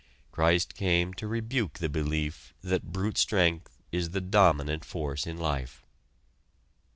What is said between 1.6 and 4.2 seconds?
the belief that brute strength is the